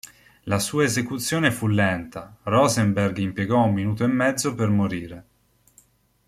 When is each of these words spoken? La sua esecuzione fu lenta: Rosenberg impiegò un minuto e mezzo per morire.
La 0.45 0.57
sua 0.57 0.85
esecuzione 0.85 1.51
fu 1.51 1.67
lenta: 1.67 2.35
Rosenberg 2.41 3.17
impiegò 3.19 3.65
un 3.65 3.73
minuto 3.75 4.03
e 4.03 4.07
mezzo 4.07 4.55
per 4.55 4.69
morire. 4.69 5.25